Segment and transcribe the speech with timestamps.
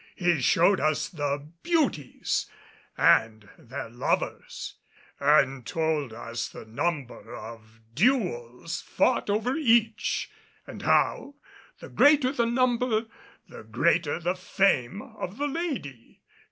[0.15, 2.47] He showed us the beauties,
[2.97, 4.73] and their lovers
[5.19, 10.31] and told us the number of duels fought over each,
[10.65, 11.35] and how,
[11.81, 13.05] the greater the number,
[13.47, 16.23] the greater the fame of the lady.